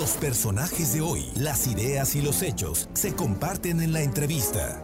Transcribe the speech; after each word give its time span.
Los 0.00 0.16
personajes 0.16 0.94
de 0.94 1.02
hoy, 1.02 1.26
las 1.36 1.66
ideas 1.66 2.16
y 2.16 2.22
los 2.22 2.40
hechos 2.40 2.88
se 2.94 3.14
comparten 3.14 3.82
en 3.82 3.92
la 3.92 4.00
entrevista. 4.00 4.82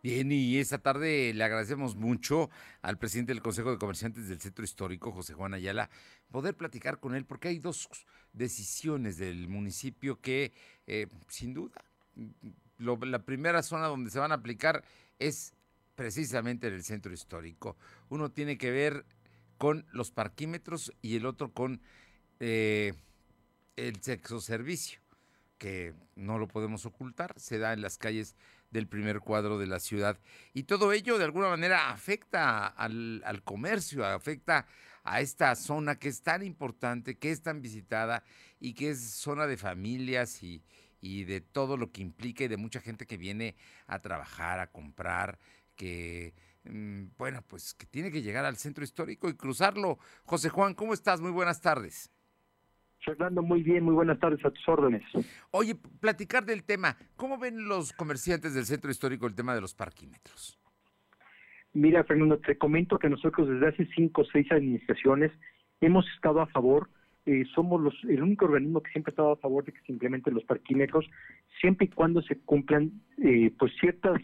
Bien, 0.00 0.30
y 0.30 0.58
esta 0.58 0.78
tarde 0.78 1.34
le 1.34 1.42
agradecemos 1.42 1.96
mucho 1.96 2.50
al 2.82 2.98
presidente 2.98 3.32
del 3.32 3.42
Consejo 3.42 3.72
de 3.72 3.78
Comerciantes 3.78 4.28
del 4.28 4.40
Centro 4.40 4.64
Histórico, 4.64 5.10
José 5.10 5.34
Juan 5.34 5.54
Ayala, 5.54 5.90
poder 6.30 6.56
platicar 6.56 7.00
con 7.00 7.16
él, 7.16 7.24
porque 7.24 7.48
hay 7.48 7.58
dos 7.58 7.88
decisiones 8.32 9.16
del 9.16 9.48
municipio 9.48 10.20
que, 10.20 10.52
eh, 10.86 11.08
sin 11.26 11.52
duda, 11.52 11.84
la 12.78 13.24
primera 13.24 13.60
zona 13.64 13.88
donde 13.88 14.12
se 14.12 14.20
van 14.20 14.30
a 14.30 14.36
aplicar 14.36 14.84
es 15.18 15.52
precisamente 15.96 16.68
en 16.68 16.74
el 16.74 16.84
Centro 16.84 17.12
Histórico. 17.12 17.76
Uno 18.08 18.30
tiene 18.30 18.56
que 18.56 18.70
ver 18.70 19.04
con 19.58 19.84
los 19.92 20.12
parquímetros 20.12 20.92
y 21.02 21.16
el 21.16 21.26
otro 21.26 21.52
con 21.52 21.80
eh, 22.46 22.92
el 23.76 24.02
sexo 24.02 24.38
servicio, 24.38 25.00
que 25.56 25.94
no 26.14 26.38
lo 26.38 26.46
podemos 26.46 26.84
ocultar, 26.84 27.32
se 27.40 27.56
da 27.56 27.72
en 27.72 27.80
las 27.80 27.96
calles 27.96 28.36
del 28.70 28.86
primer 28.86 29.20
cuadro 29.20 29.58
de 29.58 29.66
la 29.66 29.80
ciudad. 29.80 30.18
Y 30.52 30.64
todo 30.64 30.92
ello 30.92 31.16
de 31.16 31.24
alguna 31.24 31.48
manera 31.48 31.90
afecta 31.90 32.66
al, 32.66 33.42
comercio, 33.44 34.04
afecta 34.04 34.66
a 35.04 35.22
esta 35.22 35.54
zona 35.54 35.98
que 35.98 36.08
es 36.08 36.20
tan 36.20 36.42
importante, 36.42 37.16
que 37.16 37.30
es 37.30 37.40
tan 37.40 37.62
visitada 37.62 38.22
y 38.60 38.74
que 38.74 38.90
es 38.90 39.00
zona 39.00 39.46
de 39.46 39.56
familias 39.56 40.42
y, 40.42 40.62
y 41.00 41.24
de 41.24 41.40
todo 41.40 41.78
lo 41.78 41.92
que 41.92 42.02
implica 42.02 42.44
y 42.44 42.48
de 42.48 42.58
mucha 42.58 42.82
gente 42.82 43.06
que 43.06 43.16
viene 43.16 43.56
a 43.86 44.00
trabajar, 44.00 44.60
a 44.60 44.70
comprar, 44.70 45.38
que 45.76 46.34
mm, 46.64 47.04
bueno, 47.16 47.40
pues 47.40 47.72
que 47.72 47.86
tiene 47.86 48.10
que 48.10 48.20
llegar 48.20 48.44
al 48.44 48.58
centro 48.58 48.84
histórico 48.84 49.30
y 49.30 49.34
cruzarlo. 49.34 49.98
José 50.26 50.50
Juan, 50.50 50.74
¿cómo 50.74 50.92
estás? 50.92 51.22
Muy 51.22 51.30
buenas 51.30 51.62
tardes. 51.62 52.10
Fernando, 53.04 53.42
muy 53.42 53.62
bien, 53.62 53.84
muy 53.84 53.94
buenas 53.94 54.18
tardes 54.18 54.44
a 54.44 54.50
tus 54.50 54.68
órdenes. 54.68 55.02
Oye, 55.50 55.76
platicar 56.00 56.44
del 56.44 56.64
tema. 56.64 56.96
¿Cómo 57.16 57.38
ven 57.38 57.68
los 57.68 57.92
comerciantes 57.92 58.54
del 58.54 58.64
centro 58.64 58.90
histórico 58.90 59.26
el 59.26 59.34
tema 59.34 59.54
de 59.54 59.60
los 59.60 59.74
parquímetros? 59.74 60.58
Mira, 61.74 62.04
Fernando, 62.04 62.38
te 62.38 62.56
comento 62.56 62.98
que 62.98 63.10
nosotros 63.10 63.48
desde 63.48 63.68
hace 63.68 63.88
cinco 63.94 64.22
o 64.22 64.24
seis 64.24 64.50
administraciones 64.50 65.32
hemos 65.80 66.06
estado 66.14 66.40
a 66.40 66.46
favor, 66.46 66.88
eh, 67.26 67.44
somos 67.54 67.80
los, 67.80 67.94
el 68.04 68.22
único 68.22 68.44
organismo 68.44 68.82
que 68.82 68.92
siempre 68.92 69.10
ha 69.10 69.14
estado 69.14 69.32
a 69.32 69.36
favor 69.36 69.64
de 69.64 69.72
que 69.72 69.80
se 69.80 69.92
implementen 69.92 70.34
los 70.34 70.44
parquímetros, 70.44 71.04
siempre 71.60 71.86
y 71.86 71.88
cuando 71.90 72.22
se 72.22 72.38
cumplan 72.38 72.92
eh, 73.18 73.52
pues 73.58 73.72
ciertas, 73.80 74.20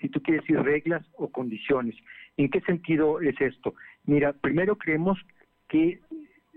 si 0.00 0.08
tú 0.08 0.22
quieres 0.22 0.42
decir, 0.42 0.60
reglas 0.60 1.04
o 1.16 1.30
condiciones. 1.30 1.94
¿En 2.36 2.50
qué 2.50 2.60
sentido 2.62 3.20
es 3.20 3.38
esto? 3.40 3.74
Mira, 4.04 4.32
primero 4.32 4.76
creemos 4.76 5.18
que 5.68 6.00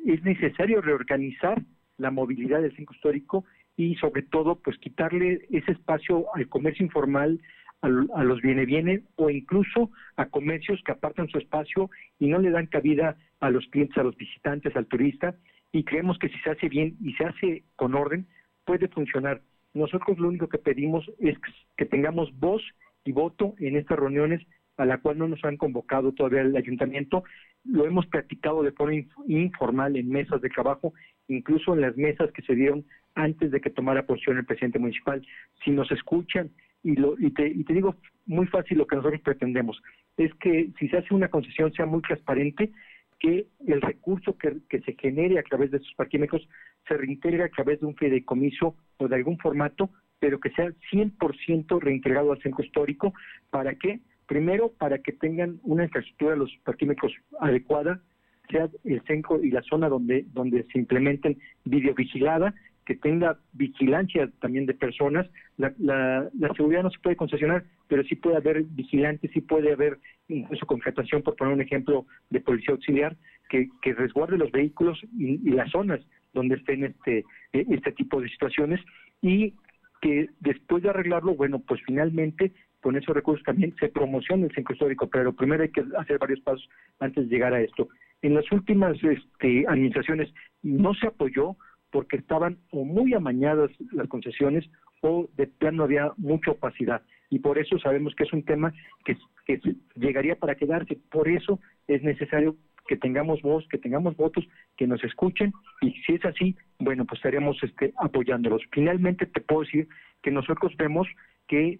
es 0.08 0.24
necesario 0.24 0.82
reorganizar 0.82 1.62
la 1.98 2.12
movilidad 2.12 2.62
del 2.62 2.76
centro 2.76 2.96
histórico 2.96 3.46
y 3.76 3.96
sobre 3.96 4.24
todo 4.24 4.56
pues 4.56 4.78
quitarle 4.78 5.46
ese 5.50 5.74
espacio 5.74 6.34
al 6.34 6.48
comercio 6.48 6.86
informal, 6.86 7.42
a, 7.82 7.90
los 7.90 8.42
viene 8.42 8.66
viene 8.66 9.04
o 9.18 9.30
incluso 9.30 9.92
a 10.16 10.26
comercios 10.28 10.82
que 10.84 10.94
apartan 10.94 11.28
su 11.28 11.38
espacio 11.38 11.90
y 12.20 12.28
no 12.28 12.40
le 12.40 12.50
dan 12.50 12.68
cabida 12.68 13.18
a 13.40 13.52
los 13.52 13.68
clientes, 13.68 13.98
a 13.98 14.04
los 14.04 14.16
visitantes, 14.16 14.76
al 14.76 14.88
turista 14.88 15.36
y 15.72 15.84
creemos 15.84 16.18
que 16.18 16.30
si 16.30 16.40
se 16.40 16.52
hace 16.52 16.70
bien 16.70 16.96
y 17.02 17.14
se 17.14 17.26
hace 17.26 17.64
con 17.76 17.94
orden 17.94 18.26
puede 18.66 18.88
funcionar. 18.88 19.42
Nosotros 19.74 20.18
lo 20.18 20.30
único 20.30 20.48
que 20.48 20.58
pedimos 20.58 21.06
es 21.20 21.38
que 21.76 21.86
tengamos 21.86 22.32
voz 22.40 22.64
y 23.04 23.12
voto 23.12 23.56
en 23.60 23.76
estas 23.76 24.00
reuniones 24.00 24.42
a 24.78 24.86
la 24.86 25.00
cual 25.00 25.18
no 25.18 25.28
nos 25.28 25.44
han 25.44 25.58
convocado 25.58 26.14
todavía 26.14 26.42
el 26.42 26.56
ayuntamiento. 26.56 27.24
Lo 27.66 27.86
hemos 27.86 28.06
practicado 28.08 28.64
de 28.64 28.72
forma 28.72 28.96
informal 29.28 29.96
en 29.96 30.10
mesas 30.10 30.42
de 30.42 30.50
trabajo, 30.50 30.94
incluso 31.28 31.74
en 31.74 31.82
las 31.82 31.98
mesas 31.98 32.32
que 32.32 32.44
se 32.44 32.56
dieron 32.56 32.86
antes 33.16 33.52
de 33.52 33.60
que 33.60 33.72
tomara 33.72 34.06
posición 34.06 34.38
el 34.38 34.46
presidente 34.46 34.80
municipal. 34.80 35.26
Si 35.66 35.72
nos 35.72 35.92
escuchan, 35.92 36.52
y, 36.84 36.96
lo, 36.96 37.16
y, 37.20 37.32
te, 37.32 37.48
y 37.48 37.64
te 37.64 37.74
digo 37.74 37.96
muy 38.28 38.46
fácil 38.48 38.78
lo 38.78 38.88
que 38.88 38.96
nosotros 38.96 39.22
pretendemos, 39.22 39.82
es 40.16 40.34
que 40.36 40.70
si 40.80 40.88
se 40.88 40.98
hace 40.98 41.14
una 41.14 41.30
concesión 41.30 41.74
sea 41.74 41.86
muy 41.86 42.02
transparente, 42.02 42.72
que 43.20 43.48
el 43.66 43.82
recurso 43.82 44.38
que, 44.38 44.58
que 44.70 44.80
se 44.82 44.94
genere 44.94 45.40
a 45.40 45.44
través 45.44 45.72
de 45.72 45.78
estos 45.78 45.94
parquímetros 45.96 46.48
se 46.88 46.96
reintegre 46.96 47.44
a 47.44 47.50
través 47.50 47.80
de 47.80 47.88
un 47.88 47.96
fideicomiso 47.96 48.76
o 48.98 49.08
de 49.08 49.16
algún 49.16 49.40
formato, 49.40 49.90
pero 50.20 50.40
que 50.40 50.52
sea 50.52 50.72
100% 50.92 51.80
reintegrado 51.80 52.32
al 52.32 52.42
centro 52.42 52.64
histórico. 52.64 53.14
¿Para 53.50 53.76
qué? 53.76 54.00
Primero, 54.28 54.74
para 54.78 55.00
que 55.00 55.14
tengan 55.14 55.60
una 55.64 55.86
infraestructura 55.86 56.32
de 56.32 56.38
los 56.38 56.52
parquímetros 56.64 57.14
adecuada, 57.40 58.02
sea 58.50 58.70
el 58.84 59.02
centro 59.04 59.44
y 59.44 59.52
la 59.52 59.62
zona 59.64 59.90
donde, 59.90 60.26
donde 60.34 60.64
se 60.72 60.80
implementen 60.80 61.38
videovigilada, 61.66 62.54
que 62.86 62.96
tenga 62.96 63.38
vigilancia 63.52 64.30
también 64.40 64.66
de 64.66 64.74
personas. 64.74 65.28
La, 65.58 65.74
la, 65.78 66.54
seguridad 66.56 66.84
no 66.84 66.90
se 66.90 67.00
puede 67.00 67.18
concesionar, 67.18 67.66
pero 67.90 68.04
sí 68.04 68.16
puede 68.16 68.38
haber 68.38 68.64
vigilantes, 68.64 69.30
sí 69.34 69.42
puede 69.42 69.74
haber 69.74 69.98
incluso 70.30 70.66
contratación, 70.66 71.22
por 71.22 71.36
poner 71.36 71.54
un 71.54 71.62
ejemplo, 71.62 72.06
de 72.30 72.40
policía 72.40 72.74
auxiliar, 72.74 73.18
que, 73.50 73.70
que 73.82 73.94
resguarde 73.94 74.38
los 74.38 74.52
vehículos 74.52 75.00
y, 75.18 75.50
y 75.50 75.52
las 75.52 75.70
zonas 75.72 76.00
donde 76.34 76.56
estén 76.56 76.86
este, 76.86 77.26
e, 77.52 77.66
este 77.70 77.92
tipo 77.92 78.22
de 78.22 78.30
situaciones 78.30 78.80
y 79.22 79.54
que 80.02 80.30
después 80.40 80.84
de 80.84 80.90
arreglarlo, 80.90 81.36
bueno, 81.36 81.60
pues 81.60 81.82
finalmente 81.86 82.52
con 82.82 82.96
esos 82.96 83.16
recursos 83.16 83.44
también 83.44 83.76
se 83.80 83.90
promociona 83.90 84.46
el 84.46 84.54
centro 84.54 84.74
histórico, 84.74 85.08
pero 85.08 85.34
primero 85.34 85.64
hay 85.64 85.70
que 85.70 85.84
hacer 85.98 86.20
varios 86.20 86.40
pasos 86.42 86.68
antes 87.00 87.28
de 87.28 87.36
llegar 87.36 87.54
a 87.54 87.62
esto. 87.62 87.88
En 88.22 88.34
las 88.34 88.50
últimas 88.52 88.98
este, 89.04 89.66
administraciones 89.68 90.34
no 90.64 90.94
se 90.94 91.08
apoyó 91.08 91.56
porque 91.92 92.18
estaban 92.18 92.58
o 92.72 92.84
muy 92.84 93.14
amañadas 93.14 93.72
las 93.92 94.08
concesiones 94.08 94.70
o 95.02 95.30
de 95.36 95.48
plano 95.48 95.84
había 95.84 96.12
mucha 96.18 96.52
opacidad. 96.52 97.02
Y 97.30 97.40
por 97.40 97.58
eso 97.58 97.78
sabemos 97.80 98.16
que 98.16 98.24
es 98.24 98.34
un 98.34 98.44
tema 98.44 98.74
que, 99.04 99.18
que 99.46 99.60
llegaría 99.96 100.36
para 100.36 100.56
quedarse. 100.56 100.98
Por 101.12 101.28
eso 101.28 101.60
es 101.88 102.02
necesario 102.04 102.56
que 102.88 102.98
tengamos 102.98 103.42
voz, 103.42 103.68
que 103.70 103.78
tengamos 103.78 104.16
votos, 104.16 104.48
que 104.76 104.88
nos 104.88 105.04
escuchen 105.04 105.54
y 105.82 105.92
si 106.04 106.14
es 106.14 106.26
así, 106.26 106.56
bueno, 106.80 107.06
pues 107.06 107.20
estaríamos 107.20 107.58
este, 107.64 107.94
apoyándolos. 107.98 108.62
Finalmente 108.72 109.26
te 109.26 109.42
puedo 109.42 109.62
decir 109.62 109.88
que 110.22 110.32
nosotros 110.32 110.76
vemos 110.78 111.08
que 111.48 111.80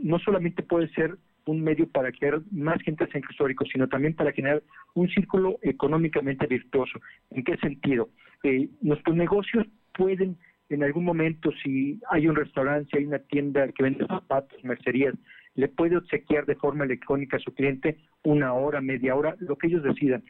no 0.00 0.18
solamente 0.18 0.62
puede 0.62 0.88
ser 0.90 1.16
un 1.46 1.62
medio 1.62 1.88
para 1.88 2.12
crear 2.12 2.40
más 2.50 2.80
gente 2.82 3.04
al 3.04 3.10
centro 3.10 3.30
histórico, 3.30 3.64
sino 3.72 3.88
también 3.88 4.14
para 4.14 4.32
generar 4.32 4.62
un 4.94 5.08
círculo 5.08 5.58
económicamente 5.62 6.46
virtuoso. 6.46 7.00
¿En 7.30 7.42
qué 7.42 7.56
sentido? 7.56 8.10
Eh, 8.44 8.68
nuestros 8.82 9.16
negocios 9.16 9.66
pueden, 9.94 10.36
en 10.68 10.82
algún 10.82 11.04
momento, 11.04 11.50
si 11.62 11.98
hay 12.10 12.28
un 12.28 12.36
restaurante, 12.36 12.88
si 12.90 12.98
hay 12.98 13.06
una 13.06 13.18
tienda 13.18 13.66
que 13.68 13.82
vende 13.82 14.06
zapatos, 14.06 14.62
mercerías, 14.62 15.14
le 15.54 15.68
puede 15.68 15.96
obsequiar 15.96 16.46
de 16.46 16.54
forma 16.54 16.84
electrónica 16.84 17.36
a 17.36 17.40
su 17.40 17.52
cliente 17.52 17.96
una 18.22 18.52
hora, 18.52 18.80
media 18.80 19.16
hora, 19.16 19.34
lo 19.40 19.56
que 19.56 19.68
ellos 19.68 19.82
decidan. 19.82 20.22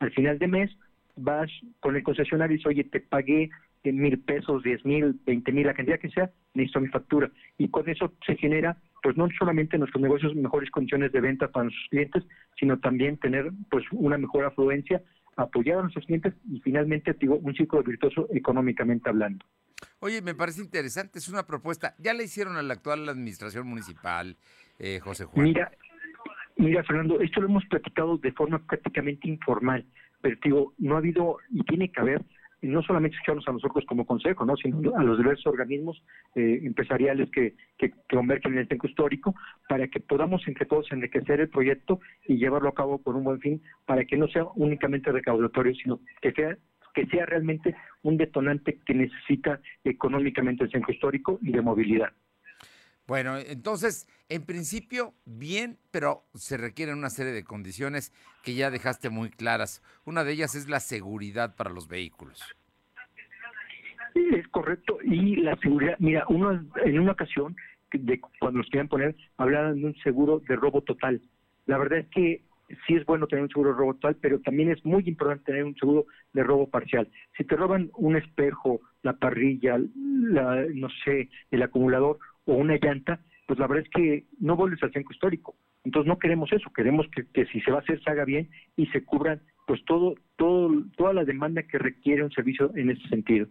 Al 0.00 0.12
final 0.12 0.38
de 0.38 0.48
mes, 0.48 0.70
vas 1.16 1.50
con 1.80 1.96
el 1.96 2.02
concesionario 2.02 2.54
y 2.54 2.58
dices, 2.58 2.70
oye, 2.70 2.84
te 2.84 3.00
pagué 3.00 3.50
mil 3.92 4.18
pesos, 4.20 4.62
diez 4.62 4.84
mil, 4.84 5.18
veinte 5.24 5.52
mil, 5.52 5.66
la 5.66 5.74
cantidad 5.74 5.98
que 5.98 6.10
sea, 6.10 6.30
necesito 6.54 6.80
mi 6.80 6.88
factura. 6.88 7.30
Y 7.56 7.68
con 7.68 7.88
eso 7.88 8.12
se 8.26 8.36
genera, 8.36 8.76
pues 9.02 9.16
no 9.16 9.28
solamente 9.38 9.76
en 9.76 9.80
nuestros 9.80 10.02
negocios 10.02 10.34
mejores 10.34 10.70
condiciones 10.70 11.12
de 11.12 11.20
venta 11.20 11.48
para 11.48 11.64
nuestros 11.64 11.88
clientes, 11.90 12.24
sino 12.58 12.78
también 12.78 13.16
tener 13.18 13.50
pues 13.70 13.84
una 13.92 14.18
mejor 14.18 14.44
afluencia, 14.44 15.02
apoyar 15.36 15.78
a 15.78 15.82
nuestros 15.82 16.06
clientes 16.06 16.34
y 16.50 16.60
finalmente 16.60 17.14
digo, 17.18 17.36
un 17.36 17.54
ciclo 17.54 17.82
virtuoso 17.82 18.28
económicamente 18.32 19.08
hablando. 19.08 19.44
Oye, 20.00 20.22
me 20.22 20.34
parece 20.34 20.60
interesante, 20.60 21.18
es 21.18 21.28
una 21.28 21.46
propuesta. 21.46 21.94
¿Ya 21.98 22.12
le 22.12 22.24
hicieron 22.24 22.56
a 22.56 22.62
la 22.62 22.74
actual 22.74 23.08
administración 23.08 23.66
municipal, 23.66 24.36
eh, 24.78 24.98
José 25.00 25.24
Juan? 25.24 25.44
Mira, 25.44 25.70
mira, 26.58 26.82
Fernando, 26.84 27.20
esto 27.20 27.40
lo 27.40 27.48
hemos 27.48 27.64
platicado 27.66 28.18
de 28.18 28.32
forma 28.32 28.58
prácticamente 28.58 29.28
informal, 29.28 29.84
pero 30.20 30.36
digo, 30.42 30.74
no 30.78 30.94
ha 30.94 30.98
habido 30.98 31.38
y 31.50 31.62
tiene 31.64 31.90
que 31.90 32.00
haber 32.00 32.22
no 32.60 32.82
solamente 32.82 33.14
escucharnos 33.16 33.46
a 33.46 33.52
nosotros 33.52 33.84
como 33.86 34.04
consejo, 34.04 34.44
¿no? 34.44 34.56
sino 34.56 34.96
a 34.96 35.04
los 35.04 35.18
diversos 35.18 35.46
organismos 35.46 36.02
eh, 36.34 36.60
empresariales 36.64 37.30
que, 37.30 37.54
que, 37.78 37.92
convergen 38.10 38.54
en 38.54 38.58
el 38.58 38.68
centro 38.68 38.88
histórico, 38.88 39.34
para 39.68 39.86
que 39.86 40.00
podamos 40.00 40.46
entre 40.48 40.66
todos 40.66 40.90
enriquecer 40.90 41.40
el 41.40 41.48
proyecto 41.48 42.00
y 42.26 42.36
llevarlo 42.36 42.70
a 42.70 42.74
cabo 42.74 42.98
con 43.00 43.14
un 43.14 43.24
buen 43.24 43.40
fin, 43.40 43.62
para 43.86 44.04
que 44.04 44.16
no 44.16 44.26
sea 44.26 44.44
únicamente 44.56 45.12
recaudatorio, 45.12 45.74
sino 45.74 46.00
que 46.20 46.32
sea 46.32 46.56
que 46.94 47.06
sea 47.06 47.26
realmente 47.26 47.76
un 48.02 48.16
detonante 48.16 48.80
que 48.84 48.92
necesita 48.92 49.60
económicamente 49.84 50.64
el 50.64 50.70
centro 50.70 50.92
histórico 50.92 51.38
y 51.42 51.52
de 51.52 51.60
movilidad. 51.62 52.08
Bueno, 53.08 53.38
entonces, 53.38 54.06
en 54.28 54.44
principio, 54.44 55.14
bien, 55.24 55.78
pero 55.90 56.26
se 56.34 56.58
requieren 56.58 56.98
una 56.98 57.08
serie 57.08 57.32
de 57.32 57.42
condiciones 57.42 58.12
que 58.44 58.54
ya 58.54 58.70
dejaste 58.70 59.08
muy 59.08 59.30
claras. 59.30 59.82
Una 60.04 60.24
de 60.24 60.32
ellas 60.32 60.54
es 60.54 60.68
la 60.68 60.78
seguridad 60.78 61.56
para 61.56 61.70
los 61.70 61.88
vehículos. 61.88 62.54
Es 64.14 64.46
correcto. 64.48 64.98
Y 65.02 65.36
la 65.36 65.56
seguridad, 65.56 65.96
mira, 65.98 66.26
uno 66.28 66.62
en 66.84 66.98
una 66.98 67.12
ocasión, 67.12 67.56
de 67.92 68.20
cuando 68.38 68.58
los 68.58 68.66
querían 68.66 68.88
poner, 68.88 69.16
hablaban 69.38 69.80
de 69.80 69.86
un 69.86 69.96
seguro 70.02 70.40
de 70.46 70.56
robo 70.56 70.82
total. 70.82 71.22
La 71.64 71.78
verdad 71.78 72.00
es 72.00 72.08
que 72.08 72.42
sí 72.86 72.94
es 72.94 73.04
bueno 73.06 73.26
tener 73.26 73.42
un 73.42 73.48
seguro 73.48 73.70
de 73.70 73.78
robo 73.78 73.94
total, 73.94 74.16
pero 74.20 74.40
también 74.40 74.70
es 74.70 74.84
muy 74.84 75.04
importante 75.06 75.44
tener 75.44 75.64
un 75.64 75.74
seguro 75.76 76.06
de 76.32 76.42
robo 76.42 76.68
parcial. 76.68 77.08
Si 77.36 77.44
te 77.44 77.56
roban 77.56 77.90
un 77.96 78.16
espejo, 78.16 78.80
la 79.02 79.14
parrilla, 79.14 79.78
la, 79.96 80.64
no 80.74 80.88
sé, 81.04 81.30
el 81.50 81.62
acumulador 81.62 82.18
o 82.44 82.54
una 82.54 82.76
llanta, 82.76 83.20
pues 83.46 83.58
la 83.58 83.66
verdad 83.66 83.84
es 83.86 83.90
que 83.90 84.26
no 84.40 84.56
vuelves 84.56 84.82
al 84.82 84.92
centro 84.92 85.12
histórico. 85.12 85.56
Entonces 85.84 86.08
no 86.08 86.18
queremos 86.18 86.52
eso, 86.52 86.70
queremos 86.72 87.06
que, 87.14 87.26
que 87.32 87.46
si 87.46 87.60
se 87.60 87.70
va 87.70 87.78
a 87.78 87.80
hacer 87.80 88.02
se 88.02 88.10
haga 88.10 88.24
bien 88.24 88.50
y 88.76 88.86
se 88.88 89.04
cubran 89.04 89.40
pues 89.66 89.84
todo, 89.84 90.14
todo, 90.36 90.70
toda 90.96 91.12
la 91.12 91.24
demanda 91.24 91.62
que 91.62 91.78
requiere 91.78 92.24
un 92.24 92.30
servicio 92.30 92.72
en 92.74 92.90
ese 92.90 93.06
sentido. 93.08 93.48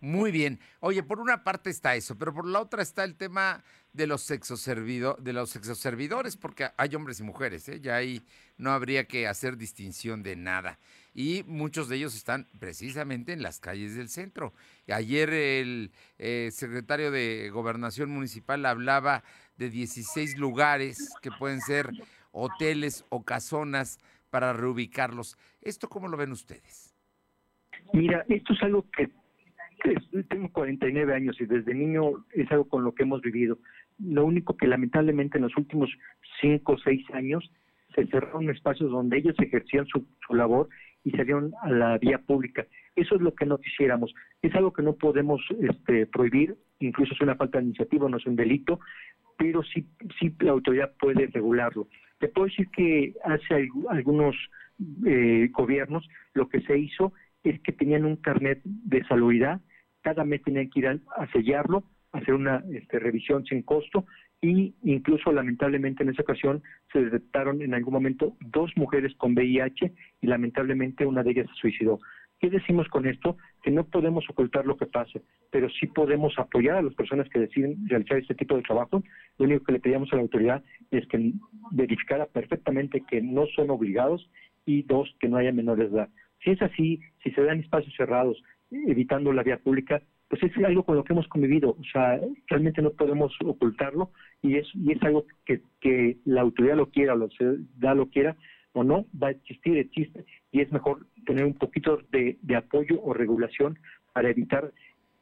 Muy 0.00 0.30
bien. 0.30 0.60
Oye, 0.80 1.02
por 1.02 1.18
una 1.18 1.42
parte 1.42 1.70
está 1.70 1.96
eso, 1.96 2.16
pero 2.16 2.32
por 2.32 2.46
la 2.46 2.60
otra 2.60 2.82
está 2.82 3.02
el 3.02 3.16
tema 3.16 3.64
de 3.92 4.06
los 4.06 4.22
sexoservido, 4.22 5.16
de 5.20 5.32
los 5.32 5.50
sexoservidores, 5.50 6.36
porque 6.36 6.68
hay 6.76 6.94
hombres 6.94 7.18
y 7.18 7.24
mujeres, 7.24 7.68
¿eh? 7.68 7.80
ya 7.80 7.96
ahí 7.96 8.22
no 8.58 8.70
habría 8.70 9.04
que 9.04 9.26
hacer 9.26 9.56
distinción 9.56 10.22
de 10.22 10.36
nada. 10.36 10.78
Y 11.14 11.42
muchos 11.48 11.88
de 11.88 11.96
ellos 11.96 12.14
están 12.14 12.46
precisamente 12.60 13.32
en 13.32 13.42
las 13.42 13.58
calles 13.58 13.96
del 13.96 14.08
centro. 14.08 14.52
Ayer 14.86 15.30
el 15.30 15.90
eh, 16.18 16.50
secretario 16.52 17.10
de 17.10 17.50
Gobernación 17.50 18.10
Municipal 18.10 18.64
hablaba 18.66 19.24
de 19.56 19.68
16 19.68 20.38
lugares 20.38 21.10
que 21.20 21.32
pueden 21.32 21.60
ser 21.60 21.90
hoteles 22.30 23.04
o 23.08 23.24
casonas 23.24 23.98
para 24.30 24.52
reubicarlos. 24.52 25.36
¿Esto 25.60 25.88
cómo 25.88 26.06
lo 26.06 26.16
ven 26.16 26.30
ustedes? 26.30 26.94
Mira, 27.92 28.24
esto 28.28 28.52
es 28.52 28.62
algo 28.62 28.84
que 28.96 29.10
tengo 30.28 30.50
49 30.52 31.14
años 31.14 31.40
y 31.40 31.46
desde 31.46 31.74
niño 31.74 32.24
es 32.32 32.50
algo 32.50 32.68
con 32.68 32.84
lo 32.84 32.94
que 32.94 33.04
hemos 33.04 33.20
vivido. 33.22 33.58
Lo 33.98 34.24
único 34.24 34.56
que 34.56 34.66
lamentablemente 34.66 35.38
en 35.38 35.44
los 35.44 35.56
últimos 35.56 35.90
5 36.40 36.72
o 36.72 36.78
6 36.78 37.10
años 37.12 37.50
se 37.94 38.06
cerraron 38.06 38.50
espacios 38.50 38.90
donde 38.90 39.18
ellos 39.18 39.36
ejercían 39.38 39.86
su, 39.86 40.06
labor 40.30 40.68
y 41.04 41.10
salieron 41.12 41.52
a 41.62 41.70
la 41.70 41.98
vía 41.98 42.18
pública. 42.18 42.66
Eso 42.96 43.14
es 43.16 43.20
lo 43.20 43.34
que 43.34 43.46
no 43.46 43.58
quisiéramos. 43.58 44.14
Es 44.42 44.54
algo 44.54 44.72
que 44.72 44.82
no 44.82 44.94
podemos 44.94 45.40
este, 45.60 46.06
prohibir, 46.06 46.56
incluso 46.80 47.14
es 47.14 47.20
una 47.20 47.36
falta 47.36 47.58
de 47.58 47.64
iniciativa, 47.64 48.08
no 48.08 48.18
es 48.18 48.26
un 48.26 48.36
delito, 48.36 48.80
pero 49.36 49.62
sí, 49.62 49.86
sí 50.18 50.34
la 50.40 50.52
autoridad 50.52 50.92
puede 51.00 51.26
regularlo. 51.28 51.88
Te 52.18 52.28
puedo 52.28 52.46
decir 52.46 52.68
que 52.70 53.14
hace 53.24 53.68
algunos 53.88 54.36
eh, 55.06 55.48
gobiernos 55.52 56.08
lo 56.34 56.48
que 56.48 56.60
se 56.62 56.78
hizo 56.78 57.12
es 57.44 57.60
que 57.60 57.72
tenían 57.72 58.04
un 58.04 58.16
carnet 58.16 58.60
de 58.64 59.04
salubridad 59.04 59.60
cada 60.08 60.24
mes 60.24 60.42
tenían 60.42 60.70
que 60.70 60.80
ir 60.80 60.86
a, 60.88 61.26
sellarlo, 61.32 61.84
hacer 62.12 62.32
una 62.32 62.64
este, 62.72 62.98
revisión 62.98 63.44
sin 63.44 63.60
costo 63.60 64.06
y 64.40 64.74
incluso 64.82 65.30
lamentablemente 65.32 66.02
en 66.02 66.08
esa 66.08 66.22
ocasión 66.22 66.62
se 66.90 67.04
detectaron 67.04 67.60
en 67.60 67.74
algún 67.74 67.92
momento 67.92 68.34
dos 68.40 68.72
mujeres 68.76 69.14
con 69.16 69.34
VIH 69.34 69.92
y 70.22 70.26
lamentablemente 70.26 71.04
una 71.04 71.22
de 71.22 71.32
ellas 71.32 71.46
se 71.48 71.60
suicidó. 71.60 72.00
¿Qué 72.40 72.48
decimos 72.48 72.88
con 72.88 73.06
esto? 73.06 73.36
Que 73.62 73.70
no 73.70 73.84
podemos 73.84 74.24
ocultar 74.30 74.64
lo 74.64 74.78
que 74.78 74.86
pasa, 74.86 75.20
pero 75.50 75.68
sí 75.68 75.88
podemos 75.88 76.32
apoyar 76.38 76.76
a 76.76 76.82
las 76.82 76.94
personas 76.94 77.28
que 77.28 77.40
deciden 77.40 77.86
realizar 77.86 78.16
este 78.16 78.34
tipo 78.34 78.56
de 78.56 78.62
trabajo. 78.62 79.02
Lo 79.36 79.44
único 79.44 79.64
que 79.64 79.72
le 79.72 79.80
pedíamos 79.80 80.10
a 80.12 80.16
la 80.16 80.22
autoridad 80.22 80.64
es 80.90 81.06
que 81.08 81.32
verificara 81.72 82.24
perfectamente 82.24 83.02
que 83.06 83.20
no 83.20 83.44
son 83.54 83.68
obligados 83.68 84.30
y 84.64 84.84
dos, 84.84 85.14
que 85.20 85.28
no 85.28 85.36
haya 85.36 85.52
menores 85.52 85.90
de 85.90 85.98
edad. 85.98 86.08
Si 86.42 86.50
es 86.50 86.62
así, 86.62 87.00
si 87.22 87.30
se 87.32 87.42
dan 87.42 87.60
espacios 87.60 87.94
cerrados, 87.94 88.42
evitando 88.70 89.32
la 89.32 89.42
vía 89.42 89.58
pública, 89.58 90.02
pues 90.28 90.42
es 90.42 90.52
algo 90.64 90.84
con 90.84 90.96
lo 90.96 91.04
que 91.04 91.14
hemos 91.14 91.26
convivido, 91.28 91.70
o 91.70 91.84
sea, 91.90 92.20
realmente 92.48 92.82
no 92.82 92.90
podemos 92.90 93.32
ocultarlo 93.44 94.10
y 94.42 94.56
es, 94.56 94.66
y 94.74 94.92
es 94.92 95.02
algo 95.02 95.24
que, 95.46 95.62
que 95.80 96.18
la 96.24 96.42
autoridad 96.42 96.76
lo 96.76 96.90
quiera, 96.90 97.16
la 97.16 97.28
ciudad 97.28 97.96
lo 97.96 98.08
quiera 98.10 98.36
o 98.74 98.84
no, 98.84 99.06
va 99.20 99.28
a 99.28 99.32
existir, 99.32 99.78
existe 99.78 100.26
y 100.52 100.60
es 100.60 100.70
mejor 100.72 101.06
tener 101.26 101.44
un 101.44 101.54
poquito 101.54 102.00
de, 102.10 102.38
de 102.42 102.56
apoyo 102.56 103.00
o 103.02 103.14
regulación 103.14 103.78
para 104.12 104.30
evitar 104.30 104.72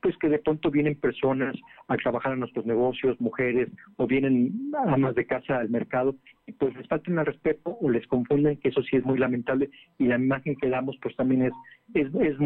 pues 0.00 0.16
que 0.18 0.28
de 0.28 0.38
pronto 0.38 0.70
vienen 0.70 0.94
personas 0.94 1.56
a 1.88 1.96
trabajar 1.96 2.32
en 2.32 2.40
nuestros 2.40 2.66
negocios, 2.66 3.20
mujeres, 3.20 3.68
o 3.96 4.06
vienen 4.06 4.70
amas 4.86 5.14
de 5.14 5.26
casa 5.26 5.58
al 5.58 5.70
mercado, 5.70 6.16
y 6.46 6.52
pues 6.52 6.74
les 6.76 6.86
faltan 6.86 7.18
al 7.18 7.26
respeto 7.26 7.76
o 7.80 7.90
les 7.90 8.06
confunden, 8.06 8.56
que 8.58 8.68
eso 8.68 8.82
sí 8.82 8.96
es 8.96 9.04
muy 9.04 9.18
lamentable, 9.18 9.70
y 9.98 10.06
la 10.06 10.16
imagen 10.16 10.56
que 10.56 10.68
damos 10.68 10.96
pues 11.02 11.16
también 11.16 11.42
es, 11.42 11.52
es, 11.94 12.08
es, 12.14 12.36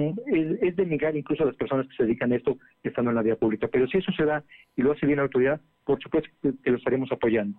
es, 0.62 0.76
de 0.76 1.12
incluso 1.14 1.42
a 1.42 1.46
las 1.46 1.56
personas 1.56 1.86
que 1.88 1.96
se 1.96 2.04
dedican 2.04 2.32
a 2.32 2.36
esto 2.36 2.58
estando 2.82 3.10
en 3.10 3.16
la 3.16 3.22
vía 3.22 3.36
pública. 3.36 3.68
Pero 3.68 3.86
si 3.88 3.98
eso 3.98 4.12
se 4.12 4.24
da 4.24 4.42
y 4.76 4.82
lo 4.82 4.92
hace 4.92 5.06
bien 5.06 5.16
la 5.16 5.24
autoridad, 5.24 5.60
por 5.84 6.00
supuesto 6.02 6.30
que 6.42 6.70
lo 6.70 6.76
estaremos 6.76 7.10
apoyando. 7.12 7.58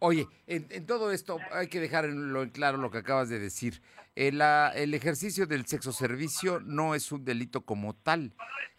Oye, 0.00 0.28
en, 0.46 0.86
todo 0.86 1.10
esto 1.10 1.38
hay 1.52 1.66
que 1.66 1.80
dejar 1.80 2.04
en, 2.04 2.50
claro 2.50 2.78
lo 2.78 2.90
que 2.90 2.98
acabas 2.98 3.28
de 3.28 3.38
decir. 3.40 3.82
Eh, 4.14 4.28
el 4.74 4.94
ejercicio 4.94 5.46
del 5.46 5.66
sexo 5.66 5.92
servicio 5.92 6.60
no 6.60 6.94
es 6.94 7.10
un 7.10 7.24
delito 7.24 7.62
como 7.62 7.94
tal, 7.94 8.34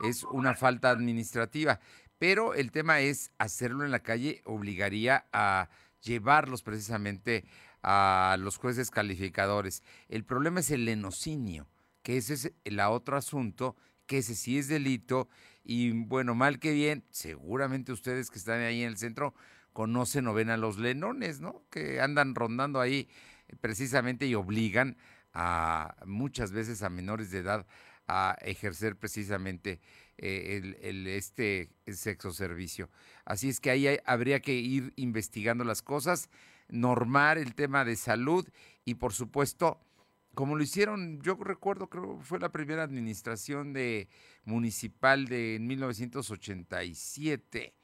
es 0.06 0.24
una 0.24 0.54
falta 0.54 0.90
administrativa, 0.90 1.80
pero 2.18 2.54
el 2.54 2.72
tema 2.72 3.02
es 3.02 3.32
hacerlo 3.38 3.84
en 3.84 3.92
la 3.92 4.00
calle 4.00 4.42
obligaría 4.46 5.26
a 5.34 5.70
llevarlos 6.02 6.64
precisamente 6.64 7.46
a 7.84 8.38
los 8.40 8.58
jueces 8.58 8.92
calificadores. 8.92 9.84
El 10.08 10.24
problema 10.24 10.62
es 10.62 10.72
el 10.72 10.86
lenocinio, 10.86 11.68
que 12.02 12.18
ese 12.18 12.34
es 12.34 12.54
el 12.64 12.80
otro 12.80 13.18
asunto, 13.18 13.76
que 14.06 14.20
ese 14.20 14.36
sí 14.36 14.58
es 14.58 14.68
delito 14.68 15.30
y 15.64 15.92
bueno, 15.92 16.34
mal 16.34 16.60
que 16.60 16.72
bien, 16.72 17.04
seguramente 17.12 17.92
ustedes 17.92 18.32
que 18.32 18.40
están 18.40 18.62
ahí 18.62 18.82
en 18.82 18.90
el 18.90 18.98
centro 18.98 19.34
ven 20.34 20.50
a 20.50 20.58
los 20.58 20.78
lenones, 20.78 21.40
¿no? 21.40 21.64
Que 21.70 22.02
andan 22.02 22.36
rondando 22.36 22.80
ahí 22.80 23.08
eh, 23.48 23.56
precisamente 23.62 24.26
y 24.26 24.36
obligan 24.36 24.98
a 25.34 25.96
muchas 26.06 26.52
veces 26.52 26.82
a 26.82 26.90
menores 26.90 27.32
de 27.32 27.40
edad 27.40 27.66
a 28.08 28.38
ejercer 28.42 28.98
precisamente 28.98 29.80
eh, 30.18 30.76
el, 30.82 31.08
este 31.08 31.70
sexo 31.88 32.34
servicio. 32.34 32.90
Así 33.24 33.50
es 33.50 33.60
que 33.60 33.70
ahí 33.70 34.00
habría 34.06 34.42
que 34.42 34.54
ir 34.54 34.94
investigando 34.96 35.64
las 35.64 35.84
cosas, 35.84 36.30
normar 36.68 37.38
el 37.38 37.54
tema 37.54 37.86
de 37.86 37.96
salud 37.96 38.50
y 38.84 38.96
por 38.96 39.14
supuesto, 39.14 39.80
como 40.34 40.56
lo 40.56 40.64
hicieron, 40.64 41.22
yo 41.22 41.36
recuerdo, 41.36 41.88
creo 41.88 42.18
que 42.18 42.26
fue 42.26 42.40
la 42.40 42.52
primera 42.52 42.82
administración 42.84 43.74
de 43.74 44.10
municipal 44.44 45.28
de 45.28 45.60
1987, 45.62 47.76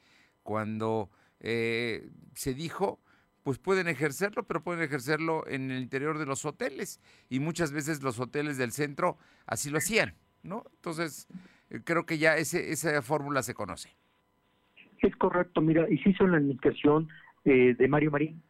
cuando 0.42 1.10
eh, 1.40 2.08
se 2.34 2.54
dijo, 2.54 3.00
pues 3.42 3.58
pueden 3.58 3.88
ejercerlo, 3.88 4.44
pero 4.44 4.62
pueden 4.62 4.82
ejercerlo 4.82 5.46
en 5.46 5.70
el 5.70 5.80
interior 5.80 6.18
de 6.18 6.26
los 6.26 6.44
hoteles. 6.44 7.00
Y 7.28 7.40
muchas 7.40 7.72
veces 7.72 8.02
los 8.02 8.18
hoteles 8.18 8.58
del 8.58 8.72
centro 8.72 9.18
así 9.46 9.70
lo 9.70 9.78
hacían, 9.78 10.14
¿no? 10.42 10.64
Entonces, 10.74 11.28
eh, 11.70 11.80
creo 11.84 12.06
que 12.06 12.18
ya 12.18 12.36
ese, 12.36 12.72
esa 12.72 13.00
fórmula 13.02 13.42
se 13.42 13.54
conoce. 13.54 13.96
Es 15.00 15.14
correcto, 15.16 15.60
mira, 15.60 15.86
y 15.88 15.98
se 15.98 16.10
hizo 16.10 16.26
la 16.26 16.38
administración 16.38 17.08
eh, 17.44 17.74
de 17.78 17.88
Mario 17.88 18.10
Marín 18.10 18.42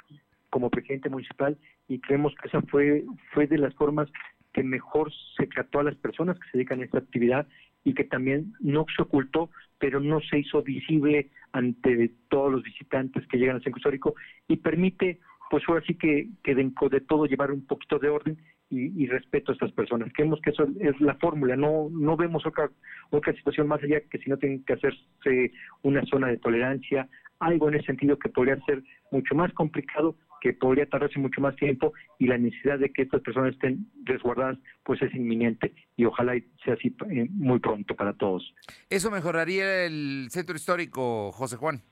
como 0.48 0.70
presidente 0.70 1.10
municipal 1.10 1.58
y 1.88 2.00
creemos 2.00 2.34
que 2.40 2.48
esa 2.48 2.62
fue, 2.62 3.04
fue 3.32 3.46
de 3.46 3.58
las 3.58 3.74
formas 3.74 4.08
que 4.54 4.62
mejor 4.62 5.12
se 5.36 5.46
trató 5.48 5.80
a 5.80 5.84
las 5.84 5.96
personas 5.96 6.38
que 6.38 6.46
se 6.50 6.58
dedican 6.58 6.80
a 6.80 6.84
esta 6.84 6.98
actividad 6.98 7.46
y 7.84 7.92
que 7.92 8.04
también 8.04 8.54
no 8.60 8.86
se 8.96 9.02
ocultó, 9.02 9.50
pero 9.78 10.00
no 10.00 10.20
se 10.22 10.38
hizo 10.38 10.62
visible 10.62 11.30
ante 11.56 12.12
todos 12.28 12.52
los 12.52 12.62
visitantes 12.62 13.26
que 13.28 13.38
llegan 13.38 13.56
al 13.56 13.62
centro 13.62 13.78
histórico 13.78 14.14
y 14.46 14.56
permite, 14.56 15.20
pues 15.50 15.64
ahora 15.66 15.82
sí 15.86 15.94
que, 15.94 16.28
que 16.44 16.54
de 16.54 17.00
todo 17.00 17.24
llevar 17.24 17.50
un 17.50 17.66
poquito 17.66 17.98
de 17.98 18.10
orden 18.10 18.38
y, 18.68 19.06
respeto 19.06 19.52
a 19.52 19.54
estas 19.54 19.72
personas. 19.72 20.12
Creemos 20.12 20.40
que 20.42 20.50
eso 20.50 20.66
es 20.80 21.00
la 21.00 21.14
fórmula, 21.14 21.56
no 21.56 21.88
no 21.90 22.16
vemos 22.16 22.44
otra 22.44 22.68
otra 23.10 23.32
situación 23.32 23.68
más 23.68 23.82
allá 23.82 24.00
que 24.10 24.18
si 24.18 24.28
no 24.28 24.36
tienen 24.36 24.64
que 24.64 24.74
hacerse 24.74 25.52
una 25.82 26.04
zona 26.06 26.26
de 26.28 26.38
tolerancia, 26.38 27.08
algo 27.38 27.68
en 27.68 27.76
ese 27.76 27.86
sentido 27.86 28.18
que 28.18 28.28
podría 28.28 28.58
ser 28.66 28.82
mucho 29.12 29.34
más 29.34 29.52
complicado, 29.52 30.16
que 30.46 30.52
podría 30.52 30.86
tardarse 30.86 31.18
mucho 31.18 31.40
más 31.40 31.56
tiempo 31.56 31.92
y 32.20 32.26
la 32.26 32.38
necesidad 32.38 32.78
de 32.78 32.92
que 32.92 33.02
estas 33.02 33.20
personas 33.22 33.54
estén 33.54 33.90
resguardadas 34.04 34.58
pues 34.84 35.02
es 35.02 35.12
inminente 35.12 35.74
y 35.96 36.04
ojalá 36.04 36.34
sea 36.64 36.74
así 36.74 36.94
eh, 37.10 37.26
muy 37.30 37.58
pronto 37.58 37.96
para 37.96 38.12
todos. 38.12 38.54
¿Eso 38.88 39.10
mejoraría 39.10 39.86
el 39.86 40.28
centro 40.30 40.54
histórico, 40.54 41.32
José 41.32 41.56
Juan? 41.56 41.82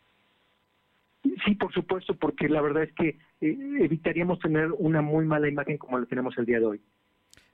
Sí, 1.45 1.57
por 1.57 1.73
supuesto, 1.73 2.15
porque 2.15 2.49
la 2.49 2.61
verdad 2.61 2.85
es 2.85 2.93
que 2.93 3.09
eh, 3.41 3.59
evitaríamos 3.81 4.39
tener 4.39 4.71
una 4.79 5.03
muy 5.03 5.25
mala 5.25 5.49
imagen 5.49 5.77
como 5.77 5.99
la 5.99 6.07
tenemos 6.07 6.39
el 6.39 6.47
día 6.47 6.61
de 6.61 6.67
hoy. 6.67 6.81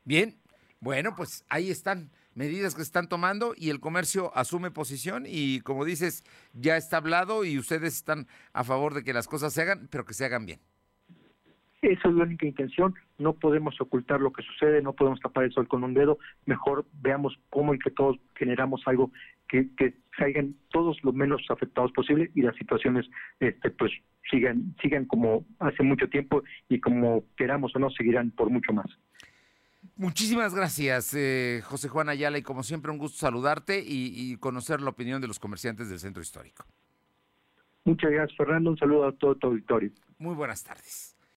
Bien, 0.04 0.34
bueno, 0.80 1.14
pues 1.16 1.46
ahí 1.48 1.70
están 1.70 2.10
medidas 2.34 2.74
que 2.74 2.80
se 2.80 2.88
están 2.88 3.08
tomando 3.08 3.54
y 3.56 3.70
el 3.70 3.80
comercio 3.80 4.36
asume 4.36 4.70
posición 4.70 5.24
y 5.26 5.60
como 5.60 5.86
dices, 5.86 6.24
ya 6.52 6.76
está 6.76 6.98
hablado 6.98 7.44
y 7.44 7.58
ustedes 7.58 7.94
están 7.94 8.26
a 8.52 8.64
favor 8.64 8.92
de 8.92 9.02
que 9.02 9.14
las 9.14 9.28
cosas 9.28 9.54
se 9.54 9.62
hagan, 9.62 9.88
pero 9.90 10.04
que 10.04 10.14
se 10.14 10.26
hagan 10.26 10.44
bien. 10.44 10.60
Esa 11.82 12.08
es 12.08 12.14
la 12.14 12.24
única 12.24 12.46
intención, 12.46 12.94
no 13.18 13.32
podemos 13.32 13.80
ocultar 13.80 14.20
lo 14.20 14.32
que 14.32 14.42
sucede, 14.42 14.82
no 14.82 14.92
podemos 14.92 15.18
tapar 15.20 15.44
el 15.44 15.52
sol 15.52 15.66
con 15.66 15.82
un 15.82 15.94
dedo, 15.94 16.18
mejor 16.44 16.84
veamos 17.00 17.38
cómo 17.48 17.72
y 17.72 17.78
que 17.78 17.90
todos 17.90 18.18
generamos 18.34 18.82
algo 18.84 19.10
que, 19.48 19.68
salgan 20.18 20.54
todos 20.70 21.02
lo 21.02 21.12
menos 21.12 21.42
afectados 21.48 21.90
posible 21.92 22.30
y 22.34 22.42
las 22.42 22.54
situaciones 22.56 23.06
este 23.38 23.70
pues 23.70 23.90
sigan 24.30 24.74
sigan 24.82 25.06
como 25.06 25.46
hace 25.58 25.82
mucho 25.82 26.08
tiempo 26.08 26.42
y 26.68 26.78
como 26.78 27.24
queramos 27.36 27.74
o 27.74 27.78
no 27.78 27.90
seguirán 27.90 28.30
por 28.30 28.50
mucho 28.50 28.72
más. 28.72 28.86
Muchísimas 29.96 30.54
gracias, 30.54 31.14
eh, 31.14 31.62
José 31.64 31.88
Juan 31.88 32.10
Ayala, 32.10 32.36
y 32.36 32.42
como 32.42 32.62
siempre 32.62 32.90
un 32.90 32.98
gusto 32.98 33.18
saludarte 33.18 33.80
y, 33.80 34.12
y 34.14 34.36
conocer 34.36 34.82
la 34.82 34.90
opinión 34.90 35.22
de 35.22 35.28
los 35.28 35.38
comerciantes 35.38 35.88
del 35.88 35.98
centro 35.98 36.22
histórico. 36.22 36.64
Muchas 37.84 38.10
gracias, 38.10 38.36
Fernando. 38.36 38.70
Un 38.70 38.76
saludo 38.76 39.08
a 39.08 39.12
todo 39.12 39.34
tu 39.36 39.46
auditorio. 39.46 39.90
Muy 40.18 40.34
buenas 40.34 40.62
tardes. 40.62 41.09